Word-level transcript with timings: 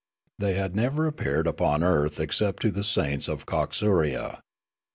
They 0.39 0.55
had 0.55 0.75
never 0.75 1.05
appeared 1.05 1.45
upon 1.45 1.83
earth 1.83 2.19
except 2.19 2.63
to 2.63 2.71
the 2.71 2.83
saints 2.83 3.27
of 3.27 3.45
Coxuria. 3.45 4.41